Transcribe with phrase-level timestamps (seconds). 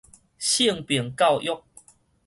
[0.39, 1.63] 性平教育